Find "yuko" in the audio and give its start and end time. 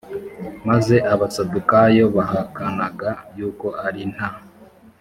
3.37-3.67